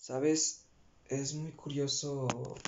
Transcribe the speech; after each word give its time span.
Sabes, 0.00 0.66
es 1.04 1.32
muy 1.34 1.52
curioso 1.52 2.64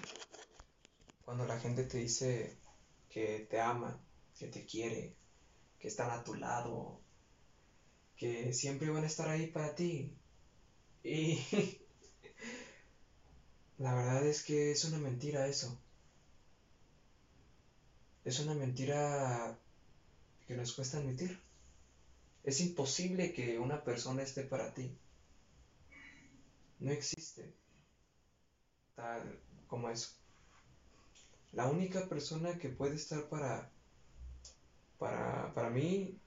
cuando 1.24 1.46
la 1.46 1.58
gente 1.58 1.84
te 1.84 1.96
dice 1.96 2.58
que 3.08 3.46
te 3.48 3.58
ama, 3.58 3.98
que 4.38 4.48
te 4.48 4.66
quiere, 4.66 5.16
que 5.78 5.88
están 5.88 6.10
a 6.10 6.22
tu 6.22 6.34
lado, 6.34 7.00
que 8.16 8.52
siempre 8.52 8.90
van 8.90 9.04
a 9.04 9.06
estar 9.06 9.28
ahí 9.30 9.46
para 9.46 9.74
ti. 9.74 10.14
Y 11.02 11.38
la 13.78 13.94
verdad 13.94 14.26
es 14.26 14.44
que 14.44 14.72
es 14.72 14.84
una 14.84 14.98
mentira 14.98 15.48
eso. 15.48 15.80
Es 18.24 18.40
una 18.40 18.52
mentira 18.52 19.56
que 20.46 20.54
nos 20.54 20.74
cuesta 20.74 20.98
admitir. 20.98 21.40
Es 22.42 22.60
imposible 22.60 23.32
que 23.32 23.58
una 23.58 23.82
persona 23.82 24.22
esté 24.22 24.42
para 24.42 24.74
ti. 24.74 24.94
No 26.82 26.92
existe 26.92 27.54
tal 28.94 29.38
como 29.66 29.88
eso. 29.90 30.08
La 31.52 31.68
única 31.68 32.08
persona 32.08 32.58
que 32.58 32.68
puede 32.68 32.96
estar 32.96 33.28
para, 33.28 33.70
para, 34.98 35.52
para 35.54 35.70
mí, 35.70 36.18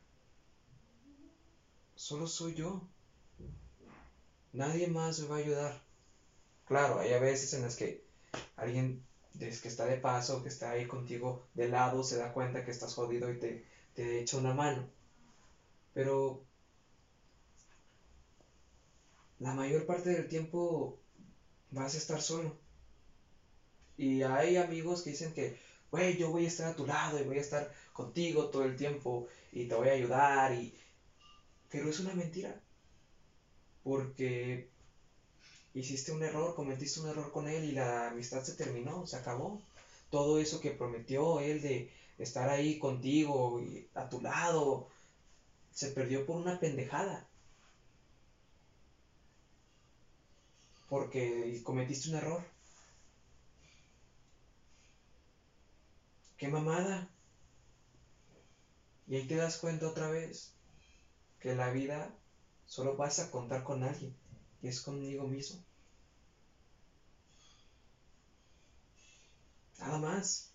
solo 1.96 2.26
soy 2.28 2.54
yo. 2.56 2.88
Nadie 4.54 4.88
más 4.88 5.20
me 5.20 5.28
va 5.28 5.36
a 5.36 5.40
ayudar. 5.40 5.82
Claro, 6.66 7.00
hay 7.00 7.14
a 7.14 7.20
veces 7.20 7.54
en 7.54 7.64
las 7.64 7.76
que 7.78 8.04
alguien 8.58 9.06
que 9.40 9.48
está 9.50 9.86
de 9.86 9.98
paso, 9.98 10.44
que 10.44 10.50
está 10.50 10.72
ahí 10.72 10.88
contigo 10.88 11.48
de 11.56 11.70
lado, 11.70 12.04
se 12.04 12.18
da 12.18 12.34
cuenta 12.34 12.66
que 12.66 12.72
estás 12.72 12.94
jodido 12.96 13.32
y 13.32 13.40
te, 13.40 13.66
te 13.96 14.22
echa 14.22 14.38
una 14.38 14.54
mano. 14.54 14.90
Pero 15.94 16.46
la 19.40 19.54
mayor 19.54 19.86
parte 19.86 20.12
del 20.12 20.28
tiempo 20.28 21.00
vas 21.72 21.96
a 21.96 21.98
estar 21.98 22.22
solo. 22.22 22.58
Y 23.98 24.24
hay 24.24 24.58
amigos 24.58 25.02
que 25.02 25.12
dicen 25.12 25.34
que, 25.34 25.58
güey, 25.92 26.18
yo 26.18 26.32
voy 26.32 26.46
a 26.46 26.48
estar 26.48 26.68
a 26.72 26.76
tu 26.76 26.86
lado 26.86 27.20
y 27.20 27.24
voy 27.24 27.38
a 27.38 27.42
estar 27.42 27.74
contigo 27.94 28.50
todo 28.50 28.64
el 28.64 28.76
tiempo 28.76 29.28
y 29.52 29.68
te 29.68 29.76
voy 29.76 29.90
a 29.90 29.94
ayudar. 29.94 30.54
Y... 30.54 30.74
Pero 31.70 31.90
es 31.90 32.00
una 32.00 32.14
mentira. 32.14 32.62
Porque 33.84 34.70
hiciste 35.74 36.12
un 36.12 36.24
error, 36.24 36.56
cometiste 36.56 37.02
un 37.02 37.10
error 37.10 37.32
con 37.32 37.48
él 37.48 37.66
y 37.66 37.72
la 37.74 38.10
amistad 38.10 38.44
se 38.44 38.54
terminó, 38.54 39.06
se 39.06 39.18
acabó. 39.18 39.62
Todo 40.10 40.40
eso 40.40 40.60
que 40.62 40.72
prometió 40.72 41.40
él 41.40 41.62
de 41.62 41.92
estar 42.18 42.50
ahí 42.50 42.80
contigo 42.80 43.62
y 43.62 43.88
a 43.94 44.10
tu 44.10 44.22
lado, 44.22 44.88
se 45.72 45.92
perdió 45.92 46.26
por 46.26 46.38
una 46.38 46.60
pendejada. 46.60 47.28
Porque 50.88 51.62
cometiste 51.64 52.10
un 52.10 52.16
error. 52.16 52.44
¡Qué 56.38 56.48
mamada! 56.48 57.10
Y 59.08 59.16
ahí 59.16 59.28
te 59.28 59.36
das 59.36 59.58
cuenta 59.58 59.88
otra 59.88 60.10
vez 60.10 60.54
que 61.40 61.56
la 61.56 61.70
vida 61.70 62.14
solo 62.66 62.98
vas 62.98 63.20
a 63.20 63.30
contar 63.30 63.64
con 63.64 63.84
alguien, 63.84 64.16
y 64.62 64.68
es 64.68 64.82
conmigo 64.82 65.28
mismo. 65.28 65.64
Nada 69.80 70.00
más. 70.00 70.52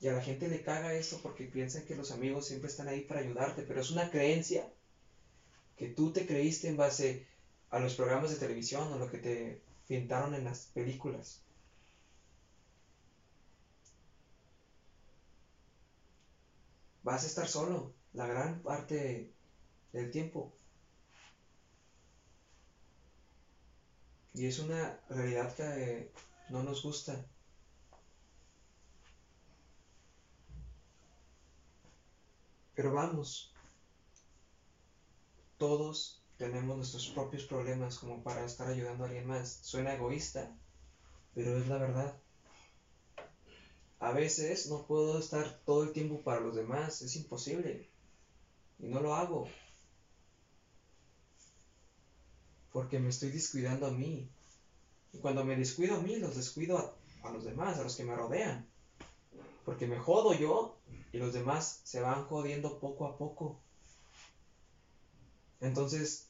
Y 0.00 0.08
a 0.08 0.12
la 0.12 0.22
gente 0.22 0.48
le 0.48 0.62
caga 0.62 0.94
esto 0.94 1.18
porque 1.22 1.44
piensan 1.44 1.84
que 1.84 1.96
los 1.96 2.12
amigos 2.12 2.46
siempre 2.46 2.70
están 2.70 2.88
ahí 2.88 3.02
para 3.02 3.20
ayudarte, 3.20 3.62
pero 3.62 3.80
es 3.80 3.90
una 3.90 4.10
creencia 4.10 4.72
que 5.76 5.88
tú 5.88 6.12
te 6.12 6.26
creíste 6.26 6.68
en 6.68 6.76
base 6.76 7.26
a 7.70 7.78
los 7.78 7.94
programas 7.94 8.30
de 8.30 8.36
televisión 8.36 8.92
o 8.92 8.98
lo 8.98 9.10
que 9.10 9.18
te 9.18 9.62
pintaron 9.86 10.34
en 10.34 10.44
las 10.44 10.66
películas. 10.74 11.42
vas 17.02 17.24
a 17.24 17.26
estar 17.26 17.48
solo 17.48 17.92
la 18.12 18.26
gran 18.26 18.62
parte 18.62 19.32
del 19.92 20.10
tiempo. 20.10 20.52
Y 24.34 24.46
es 24.46 24.58
una 24.58 25.00
realidad 25.08 25.54
que 25.54 26.12
no 26.50 26.62
nos 26.62 26.82
gusta. 26.82 27.24
Pero 32.74 32.92
vamos, 32.94 33.52
todos 35.58 36.19
tenemos 36.40 36.74
nuestros 36.74 37.06
propios 37.08 37.44
problemas 37.44 37.98
como 37.98 38.22
para 38.22 38.46
estar 38.46 38.66
ayudando 38.66 39.04
a 39.04 39.08
alguien 39.08 39.26
más. 39.26 39.58
Suena 39.60 39.92
egoísta, 39.92 40.50
pero 41.34 41.58
es 41.58 41.68
la 41.68 41.76
verdad. 41.76 42.16
A 43.98 44.12
veces 44.12 44.66
no 44.70 44.86
puedo 44.86 45.18
estar 45.18 45.60
todo 45.66 45.82
el 45.82 45.92
tiempo 45.92 46.22
para 46.22 46.40
los 46.40 46.56
demás, 46.56 47.02
es 47.02 47.14
imposible. 47.16 47.90
Y 48.78 48.86
no 48.86 49.00
lo 49.00 49.14
hago. 49.14 49.50
Porque 52.72 52.98
me 52.98 53.10
estoy 53.10 53.28
descuidando 53.32 53.86
a 53.86 53.90
mí. 53.90 54.26
Y 55.12 55.18
cuando 55.18 55.44
me 55.44 55.56
descuido 55.56 55.96
a 55.96 56.00
mí, 56.00 56.16
los 56.16 56.36
descuido 56.36 56.96
a, 57.22 57.30
los 57.32 57.44
demás, 57.44 57.78
a 57.78 57.82
los 57.82 57.96
que 57.96 58.04
me 58.04 58.16
rodean. 58.16 58.66
Porque 59.66 59.86
me 59.86 59.98
jodo 59.98 60.32
yo 60.32 60.78
y 61.12 61.18
los 61.18 61.34
demás 61.34 61.82
se 61.84 62.00
van 62.00 62.24
jodiendo 62.24 62.80
poco 62.80 63.04
a 63.04 63.18
poco. 63.18 63.60
Entonces, 65.60 66.29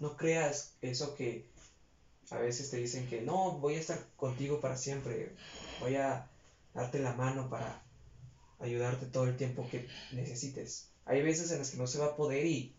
no 0.00 0.16
creas 0.16 0.74
eso 0.80 1.14
que 1.14 1.46
a 2.30 2.38
veces 2.38 2.70
te 2.70 2.76
dicen 2.76 3.06
que 3.08 3.20
no, 3.20 3.58
voy 3.58 3.76
a 3.76 3.80
estar 3.80 4.04
contigo 4.16 4.60
para 4.60 4.76
siempre. 4.76 5.34
Voy 5.80 5.96
a 5.96 6.28
darte 6.72 6.98
la 6.98 7.12
mano 7.14 7.48
para 7.48 7.82
ayudarte 8.58 9.06
todo 9.06 9.26
el 9.26 9.36
tiempo 9.36 9.68
que 9.70 9.88
necesites. 10.12 10.88
Hay 11.04 11.22
veces 11.22 11.50
en 11.50 11.58
las 11.58 11.70
que 11.70 11.76
no 11.76 11.86
se 11.86 11.98
va 11.98 12.06
a 12.06 12.16
poder 12.16 12.46
y 12.46 12.74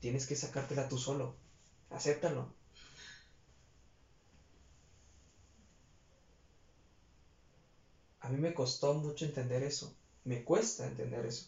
tienes 0.00 0.26
que 0.26 0.36
sacártela 0.36 0.88
tú 0.88 0.98
solo. 0.98 1.34
Acéptalo. 1.90 2.52
A 8.20 8.28
mí 8.28 8.38
me 8.38 8.54
costó 8.54 8.94
mucho 8.94 9.24
entender 9.24 9.62
eso. 9.62 9.94
Me 10.24 10.44
cuesta 10.44 10.86
entender 10.86 11.24
eso. 11.24 11.46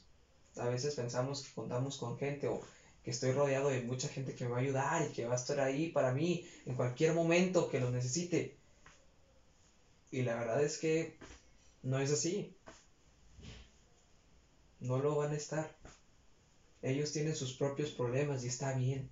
A 0.57 0.67
veces 0.67 0.95
pensamos 0.95 1.43
que 1.43 1.55
contamos 1.55 1.97
con 1.97 2.19
gente 2.19 2.49
o 2.49 2.61
que 3.05 3.11
estoy 3.11 3.33
rodeado 3.33 3.69
de 3.69 3.83
mucha 3.83 4.09
gente 4.09 4.35
que 4.35 4.45
me 4.45 4.51
va 4.51 4.59
a 4.59 4.61
ayudar 4.61 5.07
y 5.09 5.13
que 5.13 5.27
va 5.27 5.35
a 5.35 5.37
estar 5.37 5.59
ahí 5.61 5.91
para 5.91 6.13
mí 6.13 6.49
en 6.67 6.77
cualquier 6.77 7.15
momento 7.15 7.69
que 7.69 7.81
lo 7.81 7.91
necesite. 7.91 8.57
Y 10.11 10.23
la 10.23 10.37
verdad 10.37 10.63
es 10.63 10.79
que 10.79 11.17
no 11.83 11.99
es 11.99 12.13
así. 12.13 12.55
No 14.79 14.99
lo 14.99 15.17
van 15.17 15.33
a 15.33 15.37
estar. 15.37 15.75
Ellos 16.83 17.13
tienen 17.13 17.35
sus 17.35 17.55
propios 17.55 17.91
problemas 17.91 18.45
y 18.45 18.49
está 18.49 18.75
bien. 18.75 19.11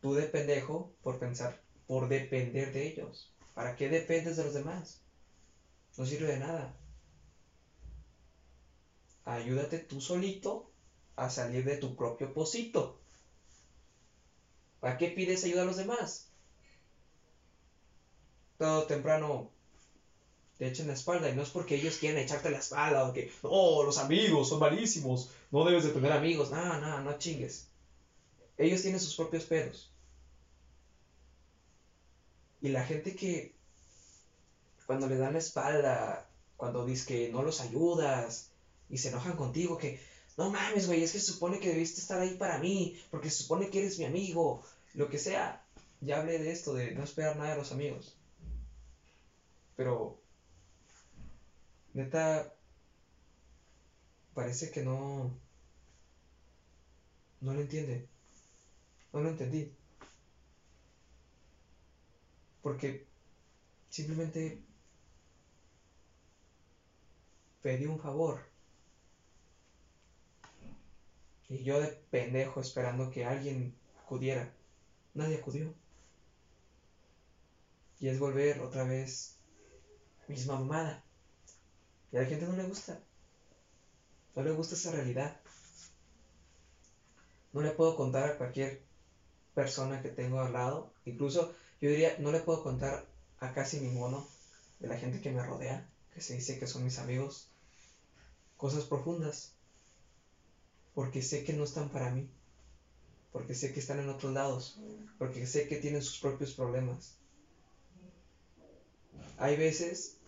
Tú 0.00 0.14
de 0.14 0.24
pendejo 0.24 0.92
por 1.02 1.18
pensar, 1.18 1.60
por 1.86 2.08
depender 2.08 2.72
de 2.72 2.88
ellos. 2.88 3.32
¿Para 3.54 3.76
qué 3.76 3.88
dependes 3.88 4.36
de 4.36 4.44
los 4.44 4.54
demás? 4.54 5.00
No 5.96 6.06
sirve 6.06 6.26
de 6.26 6.38
nada. 6.38 6.74
Ayúdate 9.24 9.78
tú 9.78 10.00
solito 10.00 10.71
a 11.16 11.30
salir 11.30 11.64
de 11.64 11.76
tu 11.76 11.94
propio 11.96 12.32
pocito. 12.32 12.98
¿Para 14.80 14.96
qué 14.98 15.08
pides 15.08 15.44
ayuda 15.44 15.62
a 15.62 15.66
los 15.66 15.76
demás? 15.76 16.28
Todo 18.58 18.84
temprano 18.84 19.50
te 20.58 20.68
echen 20.68 20.86
la 20.86 20.94
espalda 20.94 21.28
y 21.28 21.34
no 21.34 21.42
es 21.42 21.50
porque 21.50 21.76
ellos 21.76 21.96
quieren 21.96 22.22
echarte 22.22 22.50
la 22.50 22.58
espalda 22.58 23.08
o 23.08 23.12
que, 23.12 23.32
oh, 23.42 23.82
los 23.84 23.98
amigos 23.98 24.48
son 24.48 24.60
malísimos, 24.60 25.30
no 25.50 25.64
debes 25.64 25.84
de 25.84 25.90
tener 25.90 26.12
amigos, 26.12 26.50
no, 26.50 26.80
no, 26.80 27.00
no 27.00 27.18
chingues. 27.18 27.68
Ellos 28.58 28.82
tienen 28.82 29.00
sus 29.00 29.16
propios 29.16 29.44
pedos. 29.44 29.90
Y 32.60 32.68
la 32.68 32.84
gente 32.84 33.16
que 33.16 33.54
cuando 34.86 35.08
le 35.08 35.16
dan 35.16 35.32
la 35.32 35.40
espalda, 35.40 36.28
cuando 36.56 36.84
dices 36.84 37.06
que 37.06 37.28
no 37.30 37.42
los 37.42 37.60
ayudas 37.60 38.50
y 38.88 38.98
se 38.98 39.08
enojan 39.08 39.36
contigo, 39.36 39.78
que 39.78 40.00
no 40.42 40.50
mames, 40.50 40.88
güey, 40.88 41.04
es 41.04 41.12
que 41.12 41.20
se 41.20 41.32
supone 41.32 41.60
que 41.60 41.68
debiste 41.68 42.00
estar 42.00 42.20
ahí 42.20 42.34
para 42.36 42.58
mí, 42.58 43.00
porque 43.10 43.30
se 43.30 43.42
supone 43.44 43.70
que 43.70 43.78
eres 43.78 43.98
mi 43.98 44.06
amigo, 44.06 44.64
lo 44.94 45.08
que 45.08 45.18
sea. 45.18 45.64
Ya 46.00 46.18
hablé 46.18 46.38
de 46.38 46.50
esto, 46.50 46.74
de 46.74 46.92
no 46.92 47.04
esperar 47.04 47.36
nada 47.36 47.50
de 47.50 47.58
los 47.58 47.70
amigos. 47.70 48.16
Pero 49.76 50.18
Neta, 51.94 52.52
parece 54.34 54.70
que 54.72 54.82
no, 54.82 55.30
no 57.40 57.54
lo 57.54 57.60
entiende. 57.60 58.08
No 59.12 59.20
lo 59.20 59.28
entendí. 59.28 59.72
Porque 62.62 63.06
simplemente 63.90 64.60
pedí 67.62 67.86
un 67.86 68.00
favor. 68.00 68.51
Y 71.52 71.64
yo 71.64 71.82
de 71.82 71.88
pendejo 71.88 72.62
esperando 72.62 73.10
que 73.10 73.26
alguien 73.26 73.74
acudiera. 74.02 74.50
nadie 75.12 75.36
acudió. 75.36 75.74
Y 78.00 78.08
es 78.08 78.18
volver 78.18 78.60
otra 78.60 78.84
vez 78.84 79.36
misma 80.28 80.58
mamada. 80.58 81.04
Y 82.10 82.16
a 82.16 82.22
la 82.22 82.26
gente 82.26 82.46
no 82.46 82.56
le 82.56 82.64
gusta. 82.64 82.98
No 84.34 84.42
le 84.42 84.52
gusta 84.52 84.76
esa 84.76 84.92
realidad. 84.92 85.42
No 87.52 87.60
le 87.60 87.72
puedo 87.72 87.96
contar 87.96 88.30
a 88.30 88.38
cualquier 88.38 88.80
persona 89.54 90.00
que 90.00 90.08
tengo 90.08 90.40
al 90.40 90.54
lado. 90.54 90.94
Incluso 91.04 91.54
yo 91.82 91.90
diría, 91.90 92.16
no 92.18 92.32
le 92.32 92.40
puedo 92.40 92.62
contar 92.62 93.04
a 93.40 93.52
casi 93.52 93.78
ninguno 93.78 94.26
de 94.80 94.88
la 94.88 94.96
gente 94.96 95.20
que 95.20 95.30
me 95.30 95.44
rodea, 95.44 95.86
que 96.14 96.22
se 96.22 96.32
dice 96.32 96.58
que 96.58 96.66
son 96.66 96.82
mis 96.82 96.98
amigos, 96.98 97.50
cosas 98.56 98.84
profundas. 98.84 99.52
Porque 100.94 101.22
sé 101.22 101.44
que 101.44 101.52
no 101.52 101.64
están 101.64 101.88
para 101.88 102.10
mí. 102.10 102.28
Porque 103.32 103.54
sé 103.54 103.72
que 103.72 103.80
están 103.80 103.98
en 103.98 104.08
otros 104.08 104.32
lados. 104.32 104.78
Porque 105.18 105.46
sé 105.46 105.66
que 105.66 105.76
tienen 105.76 106.02
sus 106.02 106.18
propios 106.18 106.52
problemas. 106.52 107.16
Hay 109.38 109.56
veces 109.56 110.18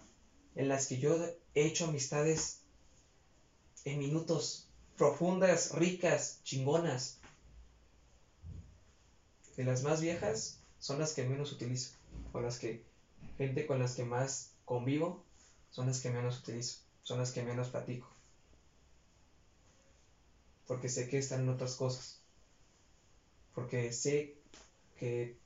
en 0.55 0.69
las 0.69 0.87
que 0.87 0.99
yo 0.99 1.17
he 1.55 1.67
hecho 1.67 1.87
amistades 1.87 2.61
en 3.85 3.99
minutos 3.99 4.69
profundas, 4.97 5.73
ricas, 5.73 6.41
chingonas. 6.45 7.19
De 9.57 9.65
las 9.65 9.83
más 9.83 10.01
viejas 10.01 10.59
son 10.79 10.99
las 10.99 11.13
que 11.13 11.25
menos 11.25 11.53
utilizo. 11.53 11.93
O 12.33 12.41
las 12.41 12.59
que, 12.59 12.85
gente 13.37 13.67
con 13.67 13.79
las 13.79 13.95
que 13.95 14.05
más 14.05 14.51
convivo, 14.65 15.23
son 15.71 15.87
las 15.87 16.01
que 16.01 16.11
menos 16.11 16.41
utilizo. 16.41 16.81
Son 17.03 17.19
las 17.19 17.33
que 17.33 17.43
menos 17.43 17.69
platico. 17.69 18.14
Porque 20.67 20.89
sé 20.89 21.09
que 21.09 21.19
están 21.19 21.43
en 21.43 21.51
otras 21.51 21.77
cosas. 21.77 22.21
Porque 23.55 23.93
sé 23.93 24.37
que, 24.99 25.39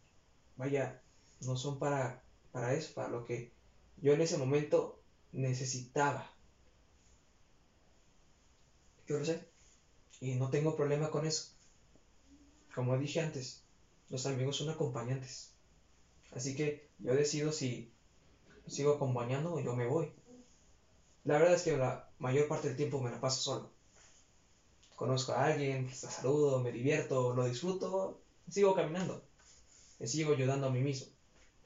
vaya, 0.56 1.02
no 1.40 1.56
son 1.56 1.78
para, 1.78 2.22
para 2.52 2.74
eso, 2.74 2.94
para 2.94 3.08
lo 3.08 3.24
que 3.24 3.52
yo 4.00 4.12
en 4.12 4.20
ese 4.20 4.38
momento 4.38 5.00
necesitaba. 5.32 6.30
Yo 9.06 9.18
lo 9.18 9.24
sé. 9.24 9.48
Y 10.20 10.34
no 10.34 10.50
tengo 10.50 10.76
problema 10.76 11.10
con 11.10 11.26
eso. 11.26 11.52
Como 12.74 12.96
dije 12.98 13.20
antes, 13.20 13.62
los 14.08 14.26
amigos 14.26 14.56
son 14.56 14.70
acompañantes. 14.70 15.52
Así 16.32 16.54
que 16.54 16.88
yo 16.98 17.14
decido 17.14 17.52
si 17.52 17.92
sigo 18.66 18.94
acompañando 18.94 19.54
o 19.54 19.60
yo 19.60 19.74
me 19.74 19.86
voy. 19.86 20.12
La 21.24 21.38
verdad 21.38 21.54
es 21.54 21.62
que 21.62 21.76
la 21.76 22.08
mayor 22.18 22.48
parte 22.48 22.68
del 22.68 22.76
tiempo 22.76 23.00
me 23.00 23.10
la 23.10 23.20
paso 23.20 23.40
solo. 23.40 23.77
Conozco 24.98 25.30
a 25.32 25.44
alguien, 25.44 25.86
la 25.86 26.10
saludo, 26.10 26.60
me 26.60 26.72
divierto, 26.72 27.32
lo 27.32 27.44
disfruto, 27.46 28.20
sigo 28.48 28.74
caminando. 28.74 29.22
Me 30.00 30.08
sigo 30.08 30.32
ayudando 30.34 30.66
a 30.66 30.70
mí 30.70 30.80
mismo. 30.80 31.06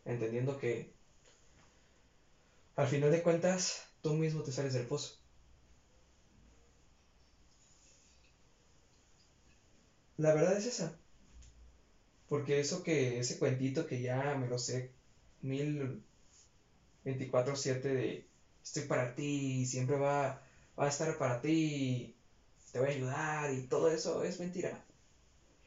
Entendiendo 0.05 0.59
que 0.59 0.93
al 2.77 2.87
final 2.87 3.11
de 3.11 3.23
cuentas 3.23 3.89
tú 4.03 4.13
mismo 4.13 4.43
te 4.43 4.53
sales 4.53 4.75
del 4.75 4.87
pozo. 4.87 5.15
La 10.19 10.35
verdad 10.35 10.59
es 10.59 10.67
esa. 10.67 10.99
Porque 12.29 12.61
eso 12.61 12.83
que, 12.83 13.19
ese 13.19 13.39
cuentito 13.39 13.87
que 13.87 14.03
ya 14.03 14.35
me 14.35 14.47
lo 14.47 14.59
sé 14.59 14.93
mil 15.41 16.03
24-7 17.03 17.89
de 17.89 18.29
estoy 18.63 18.83
para 18.83 19.15
ti, 19.15 19.65
siempre 19.65 19.97
va, 19.97 20.47
va 20.79 20.85
a 20.85 20.89
estar 20.89 21.17
para 21.17 21.41
ti, 21.41 22.15
te 22.73 22.81
voy 22.81 22.89
a 22.89 22.93
ayudar 22.93 23.55
y 23.55 23.63
todo 23.63 23.91
eso 23.91 24.25
es 24.25 24.41
mentira. 24.41 24.85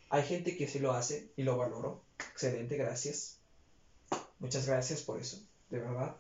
Hay 0.10 0.24
gente 0.24 0.58
que 0.58 0.68
sí 0.68 0.80
lo 0.80 0.92
hace 0.92 1.32
y 1.36 1.44
lo 1.44 1.58
valoro. 1.58 2.02
Excelente, 2.32 2.78
gracias. 2.78 3.38
Muchas 4.40 4.68
gracias 4.68 5.02
por 5.02 5.20
eso, 5.20 5.40
de 5.70 5.80
verdad. 5.80 6.16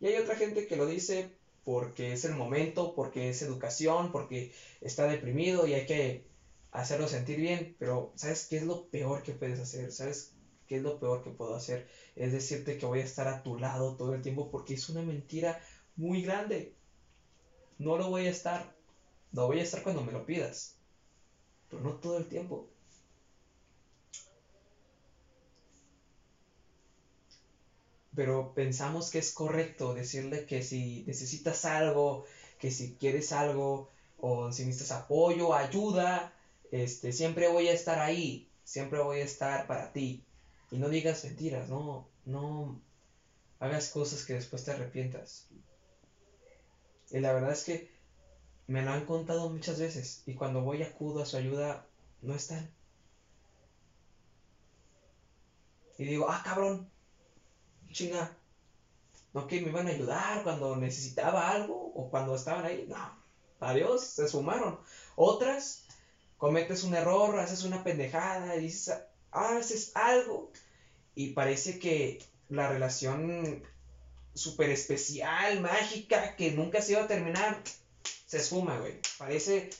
Y 0.00 0.06
hay 0.06 0.16
otra 0.16 0.36
gente 0.36 0.66
que 0.66 0.76
lo 0.76 0.86
dice 0.86 1.30
porque 1.64 2.12
es 2.12 2.24
el 2.24 2.34
momento, 2.34 2.94
porque 2.94 3.28
es 3.28 3.42
educación, 3.42 4.12
porque 4.12 4.52
está 4.80 5.04
deprimido 5.04 5.66
y 5.66 5.74
hay 5.74 5.86
que 5.86 6.24
hacerlo 6.72 7.06
sentir 7.06 7.38
bien. 7.38 7.76
Pero, 7.78 8.12
¿sabes 8.16 8.46
qué 8.48 8.56
es 8.56 8.64
lo 8.64 8.86
peor 8.86 9.22
que 9.22 9.32
puedes 9.32 9.60
hacer? 9.60 9.92
¿Sabes 9.92 10.32
qué 10.66 10.76
es 10.76 10.82
lo 10.82 10.98
peor 10.98 11.22
que 11.22 11.30
puedo 11.30 11.54
hacer? 11.54 11.88
Es 12.16 12.32
decirte 12.32 12.78
que 12.78 12.86
voy 12.86 13.00
a 13.00 13.04
estar 13.04 13.28
a 13.28 13.42
tu 13.42 13.58
lado 13.58 13.96
todo 13.96 14.14
el 14.14 14.22
tiempo 14.22 14.50
porque 14.50 14.74
es 14.74 14.88
una 14.88 15.02
mentira 15.02 15.60
muy 15.96 16.22
grande. 16.22 16.74
No 17.78 17.96
lo 17.98 18.08
voy 18.08 18.26
a 18.26 18.30
estar. 18.30 18.74
No 19.32 19.46
voy 19.46 19.60
a 19.60 19.62
estar 19.62 19.82
cuando 19.82 20.02
me 20.02 20.12
lo 20.12 20.26
pidas. 20.26 20.76
Pero 21.68 21.82
no 21.82 21.94
todo 21.94 22.18
el 22.18 22.26
tiempo. 22.26 22.68
pero 28.14 28.52
pensamos 28.54 29.10
que 29.10 29.18
es 29.18 29.32
correcto 29.32 29.94
decirle 29.94 30.44
que 30.44 30.62
si 30.62 31.04
necesitas 31.06 31.64
algo, 31.64 32.24
que 32.58 32.70
si 32.70 32.96
quieres 32.96 33.32
algo, 33.32 33.88
o 34.18 34.52
si 34.52 34.66
necesitas 34.66 34.98
apoyo, 34.98 35.54
ayuda, 35.54 36.34
este, 36.70 37.12
siempre 37.12 37.48
voy 37.48 37.68
a 37.68 37.72
estar 37.72 37.98
ahí, 37.98 38.48
siempre 38.64 39.00
voy 39.00 39.20
a 39.20 39.24
estar 39.24 39.66
para 39.66 39.92
ti. 39.92 40.22
Y 40.70 40.78
no 40.78 40.88
digas 40.88 41.24
mentiras, 41.24 41.68
no, 41.68 42.08
no 42.26 42.80
hagas 43.58 43.88
cosas 43.88 44.24
que 44.24 44.34
después 44.34 44.64
te 44.64 44.72
arrepientas. 44.72 45.46
Y 47.10 47.20
la 47.20 47.32
verdad 47.32 47.52
es 47.52 47.64
que 47.64 47.90
me 48.70 48.82
lo 48.82 48.92
han 48.92 49.04
contado 49.04 49.50
muchas 49.50 49.80
veces 49.80 50.22
y 50.26 50.34
cuando 50.34 50.60
voy 50.60 50.80
acudo 50.84 51.22
a 51.22 51.26
su 51.26 51.36
ayuda, 51.36 51.84
no 52.22 52.36
están. 52.36 52.70
Y 55.98 56.04
digo, 56.04 56.30
ah, 56.30 56.40
cabrón, 56.44 56.88
chinga, 57.90 58.32
no 59.34 59.48
que 59.48 59.60
me 59.60 59.70
iban 59.70 59.88
a 59.88 59.90
ayudar 59.90 60.44
cuando 60.44 60.76
necesitaba 60.76 61.50
algo 61.50 61.92
o 61.96 62.10
cuando 62.10 62.36
estaban 62.36 62.64
ahí, 62.64 62.86
no, 62.88 62.96
adiós, 63.58 64.04
se 64.04 64.28
sumaron. 64.28 64.78
Otras, 65.16 65.86
cometes 66.38 66.84
un 66.84 66.94
error, 66.94 67.40
haces 67.40 67.64
una 67.64 67.82
pendejada, 67.82 68.54
dices, 68.54 68.94
ah, 69.32 69.56
haces 69.58 69.90
algo 69.96 70.52
y 71.16 71.32
parece 71.32 71.80
que 71.80 72.24
la 72.48 72.68
relación 72.68 73.64
súper 74.32 74.70
especial, 74.70 75.60
mágica, 75.60 76.36
que 76.36 76.52
nunca 76.52 76.80
se 76.80 76.92
iba 76.92 77.02
a 77.02 77.08
terminar, 77.08 77.60
se 78.26 78.38
esfuma, 78.38 78.78
güey. 78.78 79.00
Parece 79.18 79.70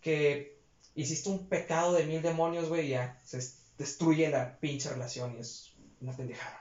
que 0.00 0.58
hiciste 0.94 1.28
un 1.28 1.46
pecado 1.46 1.92
de 1.94 2.04
mil 2.04 2.22
demonios, 2.22 2.68
güey, 2.68 2.86
y 2.86 2.90
ya 2.90 3.20
se 3.24 3.40
destruye 3.78 4.28
la 4.30 4.58
pinche 4.58 4.88
relación 4.90 5.34
y 5.36 5.40
es 5.40 5.72
una 6.00 6.16
pendejada. 6.16 6.60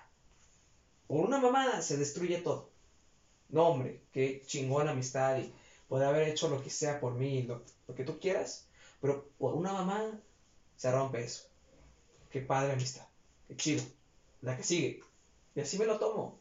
Por 1.07 1.25
una 1.25 1.39
mamada 1.39 1.81
se 1.81 1.97
destruye 1.97 2.39
todo. 2.39 2.69
No, 3.49 3.67
hombre, 3.67 4.01
qué 4.11 4.41
chingón 4.45 4.87
amistad 4.87 5.37
y 5.37 5.53
puede 5.87 6.05
haber 6.05 6.27
hecho 6.27 6.49
lo 6.49 6.63
que 6.63 6.69
sea 6.69 6.99
por 6.99 7.13
mí, 7.13 7.43
lo, 7.43 7.61
lo 7.87 7.93
que 7.93 8.03
tú 8.03 8.19
quieras, 8.19 8.65
pero 8.99 9.29
por 9.37 9.53
una 9.53 9.73
mamada 9.73 10.19
se 10.77 10.91
rompe 10.91 11.23
eso. 11.23 11.43
Qué 12.31 12.41
padre 12.41 12.73
amistad, 12.73 13.05
qué 13.47 13.55
chido. 13.55 13.83
La 14.41 14.57
que 14.57 14.63
sigue. 14.63 15.01
Y 15.55 15.61
así 15.61 15.77
me 15.77 15.85
lo 15.85 15.99
tomo. 15.99 16.39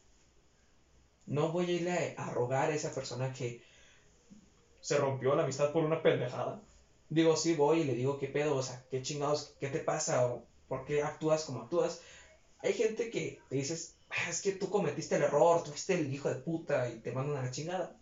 No 1.25 1.51
voy 1.51 1.67
a 1.67 1.71
irle 1.71 2.15
a, 2.17 2.29
rogar 2.31 2.71
a 2.71 2.75
esa 2.75 2.93
persona 2.93 3.31
que 3.31 3.63
se 4.83 4.97
rompió 4.99 5.35
la 5.35 5.43
amistad 5.43 5.71
por 5.71 5.83
una 5.83 6.03
pendejada. 6.03 6.61
Digo, 7.09 7.35
sí 7.35 7.55
voy 7.55 7.81
y 7.81 7.83
le 7.85 7.95
digo, 7.95 8.19
¿qué 8.19 8.27
pedo? 8.27 8.55
O 8.57 8.63
sea, 8.63 8.85
¿qué 8.91 9.01
chingados? 9.01 9.55
¿Qué 9.59 9.69
te 9.69 9.79
pasa? 9.79 10.27
¿O 10.27 10.43
por 10.67 10.85
qué 10.85 11.01
actúas 11.01 11.45
como 11.45 11.63
actúas? 11.63 12.01
Hay 12.59 12.73
gente 12.73 13.09
que 13.09 13.39
te 13.49 13.55
dices, 13.55 13.95
Ah, 14.15 14.29
es 14.29 14.41
que 14.41 14.51
tú 14.51 14.69
cometiste 14.69 15.15
el 15.15 15.23
error, 15.23 15.63
tú 15.63 15.71
fuiste 15.71 15.95
el 15.95 16.13
hijo 16.13 16.29
de 16.29 16.35
puta 16.35 16.87
y 16.89 16.99
te 16.99 17.11
mandan 17.11 17.37
a 17.37 17.43
la 17.43 17.51
chingada. 17.51 17.95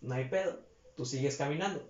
No 0.00 0.14
hay 0.14 0.28
pedo, 0.28 0.60
tú 0.96 1.04
sigues 1.04 1.36
caminando. 1.36 1.84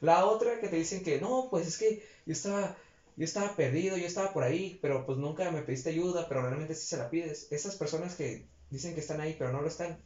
La 0.00 0.24
otra 0.26 0.60
que 0.60 0.68
te 0.68 0.76
dicen 0.76 1.02
que 1.02 1.20
no, 1.20 1.48
pues 1.50 1.66
es 1.66 1.76
que 1.76 2.04
yo 2.24 2.32
estaba, 2.32 2.76
yo 3.16 3.24
estaba 3.24 3.56
perdido, 3.56 3.96
yo 3.96 4.06
estaba 4.06 4.32
por 4.32 4.44
ahí, 4.44 4.78
pero 4.80 5.04
pues 5.06 5.18
nunca 5.18 5.50
me 5.50 5.62
pediste 5.62 5.90
ayuda, 5.90 6.28
pero 6.28 6.42
realmente 6.42 6.74
sí 6.74 6.86
se 6.86 6.98
la 6.98 7.10
pides. 7.10 7.48
Esas 7.50 7.74
personas 7.76 8.14
que 8.14 8.46
dicen 8.70 8.94
que 8.94 9.00
están 9.00 9.20
ahí, 9.20 9.34
pero 9.36 9.52
no 9.52 9.60
lo 9.60 9.68
están. 9.68 9.98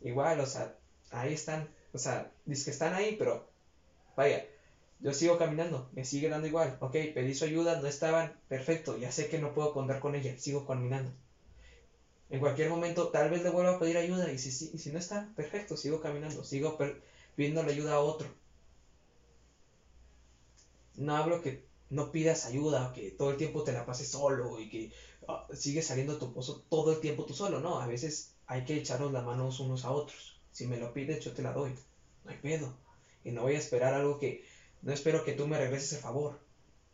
Igual, 0.00 0.40
o 0.40 0.46
sea, 0.46 0.76
ahí 1.10 1.32
están. 1.32 1.68
O 1.96 1.98
sea, 1.98 2.30
dicen 2.44 2.64
que 2.66 2.70
están 2.72 2.92
ahí, 2.92 3.16
pero 3.18 3.48
vaya, 4.16 4.46
yo 5.00 5.14
sigo 5.14 5.38
caminando, 5.38 5.88
me 5.94 6.04
sigue 6.04 6.28
dando 6.28 6.46
igual. 6.46 6.76
Ok, 6.80 6.92
pedí 7.14 7.34
su 7.34 7.46
ayuda, 7.46 7.80
no 7.80 7.88
estaban, 7.88 8.38
perfecto, 8.48 8.98
ya 8.98 9.10
sé 9.10 9.28
que 9.30 9.38
no 9.38 9.54
puedo 9.54 9.72
contar 9.72 9.98
con 10.00 10.14
ella, 10.14 10.38
sigo 10.38 10.66
caminando. 10.66 11.10
En 12.28 12.38
cualquier 12.40 12.68
momento 12.68 13.08
tal 13.08 13.30
vez 13.30 13.42
le 13.42 13.48
vuelva 13.48 13.76
a 13.76 13.78
pedir 13.78 13.96
ayuda 13.96 14.30
y 14.30 14.36
si, 14.36 14.52
si, 14.52 14.76
si 14.76 14.92
no 14.92 14.98
está, 14.98 15.32
perfecto, 15.36 15.74
sigo 15.74 16.02
caminando, 16.02 16.44
sigo 16.44 16.76
pidiendo 17.34 17.62
la 17.62 17.70
ayuda 17.72 17.94
a 17.94 18.00
otro. 18.00 18.28
No 20.96 21.16
hablo 21.16 21.40
que 21.40 21.64
no 21.88 22.12
pidas 22.12 22.44
ayuda, 22.44 22.92
que 22.92 23.10
todo 23.12 23.30
el 23.30 23.38
tiempo 23.38 23.64
te 23.64 23.72
la 23.72 23.86
pases 23.86 24.10
solo 24.10 24.60
y 24.60 24.68
que 24.68 24.92
uh, 25.28 25.54
sigues 25.54 25.86
saliendo 25.86 26.16
a 26.16 26.18
tu 26.18 26.34
pozo 26.34 26.62
todo 26.68 26.92
el 26.92 27.00
tiempo 27.00 27.24
tú 27.24 27.32
solo, 27.32 27.60
no, 27.60 27.80
a 27.80 27.86
veces 27.86 28.34
hay 28.46 28.66
que 28.66 28.76
echarnos 28.76 29.12
las 29.12 29.24
manos 29.24 29.60
unos 29.60 29.86
a 29.86 29.92
otros. 29.92 30.35
Si 30.56 30.66
me 30.66 30.78
lo 30.78 30.94
pides, 30.94 31.22
yo 31.22 31.34
te 31.34 31.42
la 31.42 31.52
doy, 31.52 31.74
no 32.24 32.30
hay 32.30 32.38
pedo. 32.38 32.74
Y 33.22 33.30
no 33.30 33.42
voy 33.42 33.56
a 33.56 33.58
esperar 33.58 33.92
algo 33.92 34.18
que, 34.18 34.42
no 34.80 34.90
espero 34.90 35.22
que 35.22 35.34
tú 35.34 35.46
me 35.46 35.58
regreses 35.58 35.92
el 35.92 35.98
favor. 35.98 36.40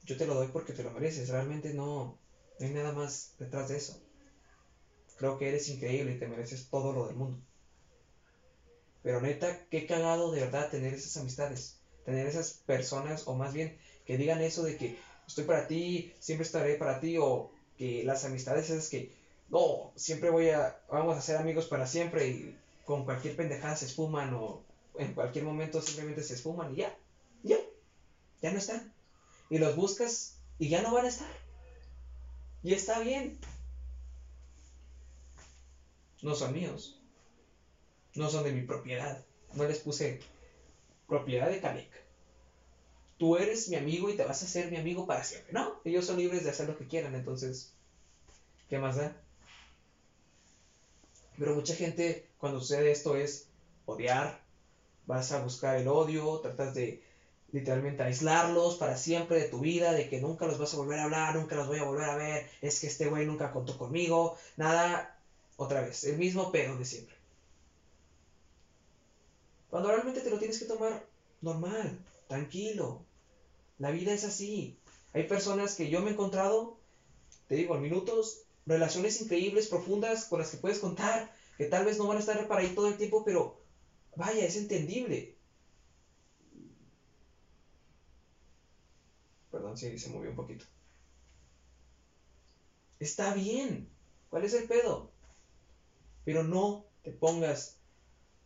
yo 0.03 0.17
te 0.17 0.27
lo 0.27 0.35
doy 0.35 0.49
porque 0.49 0.73
te 0.73 0.83
lo 0.83 0.91
mereces. 0.91 1.29
Realmente 1.29 1.73
no, 1.73 2.19
no 2.59 2.67
hay 2.67 2.73
nada 2.73 2.91
más 2.91 3.37
detrás 3.39 3.69
de 3.69 3.77
eso. 3.77 4.03
Creo 5.17 5.39
que 5.39 5.49
eres 5.49 5.69
increíble 5.69 6.15
y 6.15 6.19
te 6.19 6.27
mereces 6.27 6.71
todo 6.71 6.93
lo 6.93 7.07
del 7.07 7.15
mundo. 7.15 7.41
Pero 9.05 9.21
neta, 9.21 9.65
qué 9.71 9.87
cagado 9.87 10.33
de 10.33 10.41
verdad 10.41 10.69
tener 10.69 10.95
esas 10.95 11.17
amistades, 11.19 11.79
tener 12.05 12.27
esas 12.27 12.55
personas, 12.67 13.29
o 13.29 13.37
más 13.37 13.53
bien 13.53 13.79
que 14.05 14.17
digan 14.17 14.43
eso 14.43 14.65
de 14.65 14.77
que 14.77 14.99
estoy 15.25 15.45
para 15.45 15.69
ti, 15.69 16.13
siempre 16.19 16.45
estaré 16.45 16.75
para 16.75 16.99
ti, 16.99 17.17
o 17.17 17.53
que 17.79 18.03
las 18.03 18.25
amistades 18.25 18.71
esas 18.71 18.89
que, 18.89 19.13
no, 19.51 19.93
siempre 19.95 20.31
voy 20.31 20.49
a, 20.49 20.83
vamos 20.91 21.17
a 21.17 21.23
ser 21.23 21.37
amigos 21.37 21.67
para 21.67 21.87
siempre 21.87 22.27
y 22.27 22.59
con 22.85 23.05
cualquier 23.05 23.37
pendejada 23.37 23.77
se 23.77 23.87
esfuman 23.87 24.35
o 24.35 24.65
en 24.99 25.15
cualquier 25.15 25.45
momento 25.45 25.81
simplemente 25.81 26.23
se 26.23 26.35
esfuman 26.35 26.73
y 26.73 26.79
ya, 26.79 26.97
ya, 27.43 27.57
ya 28.41 28.53
no 28.53 28.59
están. 28.59 28.93
Y 29.51 29.59
los 29.59 29.77
buscas 29.77 30.39
y 30.59 30.69
ya 30.69 30.83
no 30.83 30.93
van 30.93 31.07
a 31.07 31.09
estar. 31.09 31.29
Y 32.63 32.75
está 32.75 33.01
bien. 33.01 33.39
No 36.23 36.35
son 36.35 36.53
míos. 36.53 37.01
No 38.15 38.29
son 38.29 38.45
de 38.45 38.53
mi 38.53 38.63
propiedad. 38.63 39.25
No 39.55 39.65
les 39.65 39.81
puse 39.81 40.21
propiedad 41.09 41.51
de 41.51 41.61
Kalek. 41.61 41.91
Tú 43.19 43.37
eres 43.37 43.69
mi 43.69 43.77
amigo 43.77 44.11
y 44.11 44.17
te 44.17 44.25
vas 44.25 44.43
a 44.43 44.47
ser 44.47 44.71
mi 44.71 44.77
amigo 44.77 45.07
para 45.07 45.25
siempre. 45.25 45.53
No, 45.53 45.81
ellos 45.85 46.07
son 46.07 46.17
libres 46.17 46.45
de 46.45 46.51
hacer 46.51 46.69
lo 46.69 46.77
que 46.77 46.87
quieran, 46.87 47.15
entonces, 47.15 47.73
¿qué 48.69 48.79
más 48.79 48.97
da? 48.97 49.22
Pero 51.43 51.57
mucha 51.57 51.75
gente, 51.75 52.31
cuando 52.39 52.61
sucede 52.61 52.93
esto, 52.93 53.17
es 53.17 53.49
odiar, 53.85 54.45
vas 55.07 55.33
a 55.33 55.43
buscar 55.43 55.75
el 55.75 55.89
odio, 55.89 56.39
tratas 56.39 56.73
de 56.73 57.03
literalmente 57.51 58.05
aislarlos 58.05 58.77
para 58.77 58.97
siempre 58.97 59.41
de 59.41 59.49
tu 59.49 59.59
vida, 59.59 59.91
de 59.91 60.09
que 60.09 60.21
nunca 60.21 60.47
los 60.47 60.61
vas 60.61 60.73
a 60.73 60.77
volver 60.77 61.01
a 61.01 61.03
hablar, 61.03 61.35
nunca 61.35 61.57
los 61.57 61.67
voy 61.67 61.79
a 61.79 61.83
volver 61.83 62.05
a 62.05 62.15
ver, 62.15 62.49
es 62.61 62.79
que 62.79 62.87
este 62.87 63.09
güey 63.09 63.27
nunca 63.27 63.51
contó 63.51 63.77
conmigo, 63.77 64.37
nada, 64.57 65.19
otra 65.57 65.81
vez, 65.81 66.05
el 66.05 66.17
mismo 66.17 66.53
pedo 66.53 66.79
de 66.79 66.85
siempre. 66.85 67.17
Cuando 69.69 69.89
realmente 69.89 70.21
te 70.21 70.31
lo 70.31 70.39
tienes 70.39 70.61
que 70.61 70.67
tomar 70.67 71.05
normal, 71.41 71.99
tranquilo. 72.29 73.05
La 73.81 73.91
vida 73.91 74.13
es 74.13 74.23
así. 74.23 74.79
Hay 75.13 75.25
personas 75.25 75.75
que 75.75 75.91
yo 75.91 76.03
me 76.03 76.11
he 76.11 76.13
encontrado, 76.13 76.79
te 77.49 77.57
digo, 77.57 77.75
en 77.75 77.83
minutos, 77.83 78.45
relaciones 78.67 79.21
increíbles, 79.21 79.69
profundas, 79.69 80.25
con 80.27 80.39
las 80.39 80.51
que 80.51 80.59
puedes 80.59 80.79
contar, 80.79 81.33
que 81.59 81.67
tal 81.67 81.85
vez 81.85 81.99
no 81.99 82.07
van 82.07 82.17
a 82.17 82.21
estar 82.21 82.47
para 82.49 82.61
ahí 82.61 82.75
todo 82.75 82.89
el 82.89 82.97
tiempo, 82.97 83.25
pero 83.25 83.61
vaya, 84.17 84.45
es 84.45 84.57
entendible. 84.57 85.37
Perdón, 89.51 89.77
sí, 89.77 89.99
se 89.99 90.09
movió 90.09 90.31
un 90.31 90.37
poquito. 90.37 90.65
Está 92.99 93.35
bien. 93.35 93.91
¿Cuál 94.31 94.45
es 94.45 94.55
el 94.55 94.67
pedo? 94.67 95.11
Pero 96.25 96.43
no 96.45 96.87
te 97.03 97.11
pongas 97.11 97.77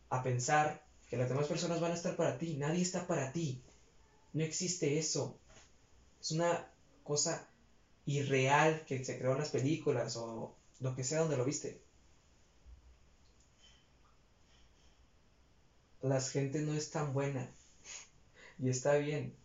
a 0.09 0.23
pensar 0.23 0.83
que 1.09 1.17
las 1.17 1.29
demás 1.29 1.47
personas 1.47 1.79
van 1.79 1.91
a 1.91 1.95
estar 1.95 2.15
para 2.17 2.37
ti. 2.37 2.55
Nadie 2.55 2.81
está 2.81 3.07
para 3.07 3.31
ti. 3.31 3.61
No 4.33 4.43
existe 4.43 4.97
eso. 4.97 5.39
Es 6.19 6.31
una 6.31 6.69
cosa 7.03 7.47
irreal 8.07 8.85
que 8.87 9.03
se 9.03 9.19
creó 9.19 9.33
en 9.33 9.39
las 9.39 9.49
películas 9.49 10.15
o 10.15 10.55
lo 10.79 10.95
que 10.95 11.03
sea 11.03 11.19
donde 11.19 11.37
lo 11.37 11.45
viste. 11.45 11.81
La 16.01 16.21
gente 16.21 16.61
no 16.61 16.73
es 16.73 16.89
tan 16.89 17.13
buena. 17.13 17.51
Y 18.59 18.69
está 18.69 18.95
bien. 18.95 19.35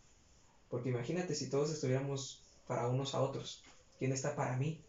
Porque 0.70 0.90
imagínate 0.90 1.34
si 1.34 1.50
todos 1.50 1.70
estuviéramos 1.70 2.40
para 2.66 2.88
unos 2.88 3.14
a 3.14 3.20
otros. 3.20 3.64
¿Quién 3.98 4.12
está 4.12 4.36
para 4.36 4.56
mí? 4.56 4.80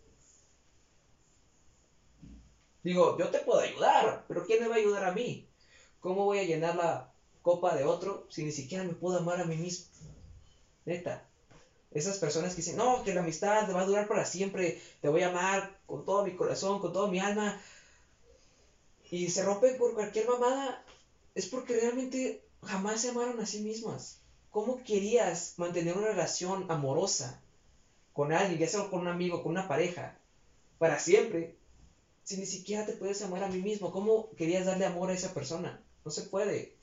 Digo, 2.83 3.17
yo 3.17 3.29
te 3.29 3.39
puedo 3.39 3.59
ayudar, 3.59 4.25
pero 4.27 4.45
¿quién 4.45 4.61
me 4.61 4.67
va 4.67 4.75
a 4.75 4.77
ayudar 4.77 5.05
a 5.05 5.13
mí? 5.13 5.47
¿Cómo 5.99 6.25
voy 6.25 6.39
a 6.39 6.43
llenar 6.43 6.75
la 6.75 7.11
copa 7.41 7.75
de 7.75 7.85
otro 7.85 8.27
si 8.29 8.43
ni 8.43 8.51
siquiera 8.51 8.83
me 8.83 8.93
puedo 8.93 9.17
amar 9.17 9.41
a 9.41 9.45
mí 9.45 9.57
mismo? 9.57 9.87
Neta. 10.85 11.27
Esas 11.93 12.17
personas 12.17 12.51
que 12.51 12.57
dicen, 12.57 12.77
no, 12.77 13.03
que 13.03 13.13
la 13.13 13.21
amistad 13.21 13.71
va 13.73 13.81
a 13.81 13.85
durar 13.85 14.07
para 14.07 14.25
siempre, 14.25 14.81
te 15.01 15.09
voy 15.09 15.21
a 15.21 15.29
amar 15.29 15.77
con 15.85 16.05
todo 16.05 16.25
mi 16.25 16.35
corazón, 16.35 16.79
con 16.79 16.91
toda 16.91 17.07
mi 17.07 17.19
alma, 17.19 17.59
y 19.11 19.29
se 19.29 19.43
rompen 19.43 19.77
por 19.77 19.93
cualquier 19.93 20.27
mamada, 20.27 20.83
es 21.35 21.45
porque 21.45 21.79
realmente 21.79 22.43
jamás 22.63 23.01
se 23.01 23.09
amaron 23.09 23.39
a 23.39 23.45
sí 23.45 23.59
mismas. 23.61 24.17
¿Cómo 24.49 24.83
querías 24.83 25.53
mantener 25.57 25.95
una 25.95 26.07
relación 26.07 26.65
amorosa 26.71 27.39
con 28.11 28.33
alguien, 28.33 28.59
ya 28.59 28.67
sea 28.67 28.89
con 28.89 29.01
un 29.01 29.07
amigo, 29.07 29.43
con 29.43 29.51
una 29.51 29.67
pareja, 29.67 30.17
para 30.79 30.99
siempre, 30.99 31.55
si 32.23 32.37
ni 32.37 32.47
siquiera 32.47 32.85
te 32.85 32.93
puedes 32.93 33.21
amar 33.21 33.43
a 33.43 33.49
mí 33.49 33.61
mismo? 33.61 33.91
¿Cómo 33.91 34.31
querías 34.35 34.65
darle 34.65 34.85
amor 34.85 35.11
a 35.11 35.13
esa 35.13 35.33
persona? 35.33 35.79
No 36.03 36.09
se 36.09 36.23
puede. 36.23 36.75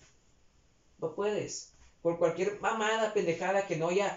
No 0.98 1.14
puedes. 1.16 1.72
Por 2.00 2.18
cualquier 2.18 2.60
mamada, 2.60 3.12
pendejada 3.12 3.66
que 3.66 3.76
no 3.76 3.88
haya 3.88 4.16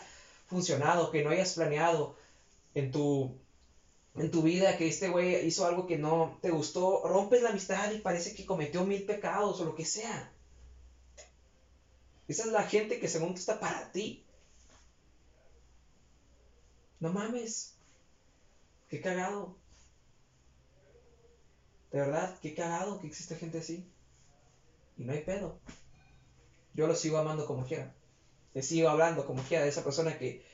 funcionado, 0.54 1.12
que 1.12 1.24
no 1.24 1.32
hayas 1.32 1.54
planeado 1.54 2.16
en 2.74 2.92
tu, 2.92 3.36
en 4.16 4.32
tu 4.32 4.42
vida, 4.44 4.78
que 4.78 4.88
este 4.88 5.10
güey 5.10 5.46
hizo 5.46 5.66
algo 5.66 5.86
que 5.88 5.98
no 5.98 6.38
te 6.42 6.52
gustó, 6.52 7.02
rompes 7.06 7.42
la 7.42 7.50
amistad 7.50 7.92
y 7.92 8.00
parece 8.00 8.34
que 8.34 8.46
cometió 8.46 8.86
mil 8.86 9.04
pecados 9.04 9.60
o 9.60 9.66
lo 9.66 9.76
que 9.76 9.86
sea. 9.86 10.32
Esa 12.28 12.44
es 12.44 12.52
la 12.52 12.64
gente 12.64 13.00
que 13.00 13.08
según 13.08 13.34
está 13.34 13.60
para 13.60 13.92
ti. 13.92 14.24
No 17.00 17.12
mames. 17.12 17.76
Qué 18.90 19.02
cagado. 19.02 19.58
De 21.92 22.00
verdad, 22.00 22.40
qué 22.42 22.56
cagado 22.56 23.00
que 23.02 23.08
existe 23.08 23.36
gente 23.36 23.60
así. 23.60 23.86
Y 24.98 25.04
no 25.04 25.12
hay 25.12 25.22
pedo. 25.22 25.60
Yo 26.74 26.88
lo 26.88 26.96
sigo 26.96 27.18
amando 27.18 27.46
como 27.46 27.66
quiera. 27.66 27.94
Le 28.54 28.62
sigo 28.62 28.90
hablando 28.90 29.26
como 29.26 29.42
quiera 29.44 29.64
de 29.64 29.70
esa 29.70 29.84
persona 29.84 30.18
que, 30.18 30.46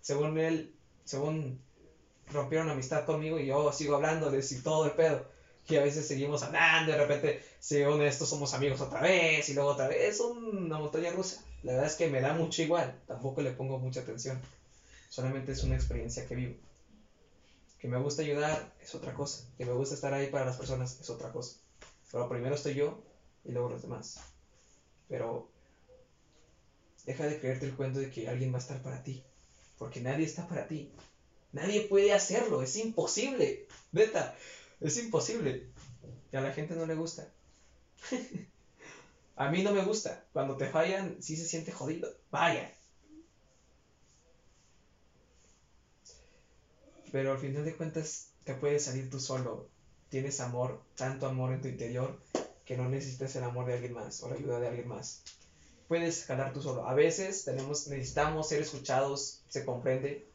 según 0.00 0.38
él, 0.38 0.74
según 1.04 1.60
rompieron 2.28 2.68
amistad 2.68 3.04
conmigo 3.04 3.38
y 3.38 3.46
yo 3.46 3.72
sigo 3.72 3.96
hablando 3.96 4.30
de 4.30 4.42
si 4.42 4.62
todo 4.62 4.86
el 4.86 4.92
pedo. 4.92 5.24
Que 5.66 5.80
a 5.80 5.82
veces 5.82 6.06
seguimos 6.06 6.44
hablando, 6.44 6.92
de 6.92 6.98
repente, 6.98 7.42
según 7.58 8.00
esto, 8.02 8.24
somos 8.24 8.54
amigos 8.54 8.80
otra 8.80 9.00
vez 9.00 9.48
y 9.48 9.54
luego 9.54 9.70
otra 9.70 9.88
vez. 9.88 10.14
Es 10.14 10.20
una 10.20 10.78
montaña 10.78 11.10
rusa. 11.10 11.42
La 11.64 11.72
verdad 11.72 11.88
es 11.88 11.96
que 11.96 12.08
me 12.08 12.20
da 12.20 12.34
mucho 12.34 12.62
igual. 12.62 13.00
Tampoco 13.08 13.42
le 13.42 13.50
pongo 13.50 13.78
mucha 13.78 14.00
atención. 14.00 14.40
Solamente 15.08 15.50
es 15.52 15.64
una 15.64 15.74
experiencia 15.74 16.24
que 16.24 16.36
vivo. 16.36 16.54
Que 17.80 17.88
me 17.88 17.98
gusta 17.98 18.22
ayudar 18.22 18.72
es 18.80 18.94
otra 18.94 19.12
cosa. 19.12 19.44
Que 19.58 19.64
me 19.64 19.72
gusta 19.72 19.96
estar 19.96 20.14
ahí 20.14 20.28
para 20.28 20.44
las 20.44 20.56
personas 20.56 21.00
es 21.00 21.10
otra 21.10 21.32
cosa. 21.32 21.56
Pero 22.12 22.28
primero 22.28 22.54
estoy 22.54 22.74
yo 22.74 23.02
y 23.44 23.50
luego 23.50 23.70
los 23.70 23.82
demás. 23.82 24.20
Pero 25.08 25.48
deja 27.06 27.26
de 27.26 27.38
creerte 27.38 27.66
el 27.66 27.74
cuento 27.74 28.00
de 28.00 28.10
que 28.10 28.28
alguien 28.28 28.52
va 28.52 28.56
a 28.56 28.60
estar 28.60 28.82
para 28.82 29.02
ti. 29.02 29.24
Porque 29.78 30.00
nadie 30.00 30.26
está 30.26 30.46
para 30.48 30.66
ti. 30.66 30.90
Nadie 31.52 31.82
puede 31.82 32.12
hacerlo. 32.12 32.62
Es 32.62 32.76
imposible. 32.76 33.66
Neta. 33.92 34.36
Es 34.80 34.98
imposible. 34.98 35.68
Y 36.32 36.36
a 36.36 36.40
la 36.40 36.52
gente 36.52 36.74
no 36.74 36.86
le 36.86 36.94
gusta. 36.94 37.28
a 39.36 39.50
mí 39.50 39.62
no 39.62 39.72
me 39.72 39.84
gusta. 39.84 40.24
Cuando 40.32 40.56
te 40.56 40.66
fallan, 40.68 41.22
sí 41.22 41.36
se 41.36 41.46
siente 41.46 41.72
jodido. 41.72 42.12
Vaya. 42.30 42.72
Pero 47.12 47.32
al 47.32 47.38
final 47.38 47.64
de 47.64 47.76
cuentas, 47.76 48.28
te 48.44 48.54
puedes 48.54 48.84
salir 48.84 49.08
tú 49.08 49.20
solo. 49.20 49.68
Tienes 50.08 50.40
amor, 50.40 50.82
tanto 50.96 51.26
amor 51.26 51.52
en 51.52 51.62
tu 51.62 51.68
interior, 51.68 52.20
que 52.64 52.76
no 52.76 52.88
necesitas 52.88 53.34
el 53.36 53.44
amor 53.44 53.66
de 53.66 53.74
alguien 53.74 53.92
más 53.92 54.22
o 54.22 54.28
la 54.28 54.36
ayuda 54.36 54.60
de 54.60 54.68
alguien 54.68 54.88
más. 54.88 55.22
Puedes 55.88 56.24
jalar 56.24 56.52
tú 56.52 56.62
solo. 56.62 56.86
A 56.86 56.94
veces 56.94 57.44
tenemos, 57.44 57.86
necesitamos 57.86 58.48
ser 58.48 58.62
escuchados, 58.62 59.42
se 59.48 59.64
comprende. 59.64 60.26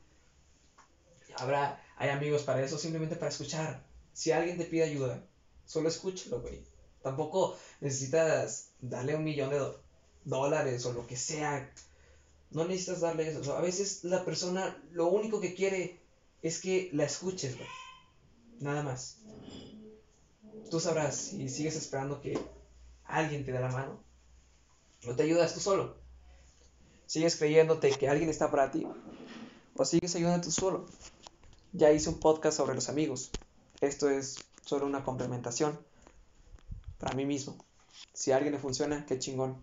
Habrá, 1.35 1.83
hay 1.97 2.09
amigos 2.09 2.43
para 2.43 2.63
eso, 2.63 2.77
simplemente 2.77 3.15
para 3.15 3.29
escuchar. 3.29 3.83
Si 4.13 4.31
alguien 4.31 4.57
te 4.57 4.65
pide 4.65 4.83
ayuda, 4.83 5.23
solo 5.65 5.89
escúchalo, 5.89 6.41
güey. 6.41 6.63
Tampoco 7.01 7.57
necesitas 7.79 8.69
darle 8.79 9.15
un 9.15 9.23
millón 9.23 9.49
de 9.49 9.73
dólares 10.25 10.85
o 10.85 10.93
lo 10.93 11.07
que 11.07 11.17
sea. 11.17 11.71
No 12.51 12.65
necesitas 12.65 13.01
darle 13.01 13.29
eso. 13.29 13.55
a 13.55 13.61
veces 13.61 14.03
la 14.03 14.23
persona 14.23 14.77
lo 14.91 15.07
único 15.07 15.41
que 15.41 15.53
quiere 15.53 15.99
es 16.41 16.59
que 16.59 16.89
la 16.93 17.05
escuches, 17.05 17.57
güey. 17.57 17.69
Nada 18.59 18.83
más. 18.83 19.17
Tú 20.69 20.79
sabrás 20.79 21.15
si 21.15 21.49
sigues 21.49 21.75
esperando 21.75 22.21
que 22.21 22.39
alguien 23.05 23.43
te 23.43 23.51
dé 23.51 23.59
la 23.59 23.69
mano. 23.69 24.03
No 25.05 25.15
te 25.15 25.23
ayudas 25.23 25.53
tú 25.53 25.59
solo. 25.59 25.95
Sigues 27.07 27.35
creyéndote 27.35 27.89
que 27.91 28.07
alguien 28.07 28.29
está 28.29 28.51
para 28.51 28.71
ti. 28.71 28.87
O 29.75 29.85
sigues 29.85 30.15
ayudando 30.15 30.45
tú 30.45 30.51
solo. 30.51 30.85
Ya 31.73 31.91
hice 31.91 32.09
un 32.09 32.19
podcast 32.19 32.57
sobre 32.57 32.75
los 32.75 32.87
amigos. 32.89 33.33
Esto 33.81 34.09
es 34.09 34.47
solo 34.63 34.85
una 34.85 35.03
complementación 35.03 35.79
para 36.99 37.13
mí 37.13 37.25
mismo. 37.25 37.57
Si 38.13 38.31
a 38.31 38.35
alguien 38.35 38.53
le 38.53 38.59
funciona, 38.59 39.05
qué 39.07 39.17
chingón. 39.17 39.57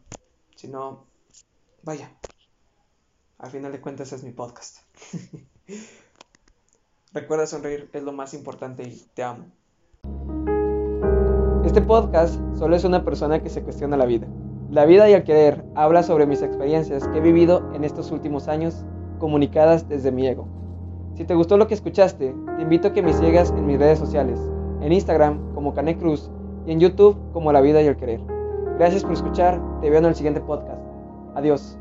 Si 0.56 0.66
no, 0.66 1.06
vaya. 1.82 2.10
Al 3.38 3.50
final 3.50 3.70
de 3.70 3.80
cuentas 3.80 4.12
es 4.12 4.24
mi 4.24 4.32
podcast. 4.32 4.78
Recuerda 7.12 7.46
sonreír, 7.46 7.88
es 7.92 8.02
lo 8.02 8.12
más 8.12 8.34
importante 8.34 8.82
y 8.82 9.08
te 9.14 9.22
amo. 9.22 9.46
Este 11.64 11.80
podcast 11.80 12.34
solo 12.58 12.74
es 12.74 12.84
una 12.84 13.04
persona 13.04 13.42
que 13.42 13.50
se 13.50 13.62
cuestiona 13.62 13.96
la 13.96 14.06
vida. 14.06 14.26
La 14.70 14.84
vida 14.84 15.08
y 15.08 15.14
el 15.14 15.24
querer 15.24 15.64
habla 15.74 16.02
sobre 16.02 16.26
mis 16.26 16.42
experiencias 16.42 17.08
que 17.08 17.18
he 17.18 17.22
vivido 17.22 17.62
en 17.72 17.84
estos 17.84 18.10
últimos 18.10 18.48
años 18.48 18.84
comunicadas 19.18 19.88
desde 19.88 20.12
mi 20.12 20.26
ego. 20.26 20.46
Si 21.14 21.24
te 21.24 21.34
gustó 21.34 21.56
lo 21.56 21.66
que 21.66 21.74
escuchaste, 21.74 22.34
te 22.56 22.62
invito 22.62 22.88
a 22.88 22.92
que 22.92 23.02
me 23.02 23.14
sigas 23.14 23.50
en 23.50 23.64
mis 23.64 23.78
redes 23.78 23.98
sociales, 23.98 24.38
en 24.82 24.92
Instagram 24.92 25.54
como 25.54 25.72
Canek 25.72 25.98
Cruz 25.98 26.30
y 26.66 26.72
en 26.72 26.80
YouTube 26.80 27.16
como 27.32 27.50
La 27.50 27.62
Vida 27.62 27.80
y 27.80 27.86
el 27.86 27.96
Querer. 27.96 28.20
Gracias 28.78 29.04
por 29.04 29.14
escuchar, 29.14 29.58
te 29.80 29.88
veo 29.88 30.00
en 30.00 30.04
el 30.04 30.14
siguiente 30.14 30.42
podcast. 30.42 30.82
Adiós. 31.34 31.77